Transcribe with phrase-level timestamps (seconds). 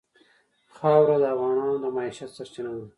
[0.75, 2.85] خاوره د افغانانو د معیشت سرچینه ده.